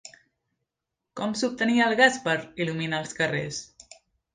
Com 1.21 1.37
s'obtenia 1.43 1.87
el 1.93 2.01
gas 2.03 2.21
per 2.27 2.37
il·luminar 2.67 3.07
els 3.07 3.19
carrers? 3.23 3.67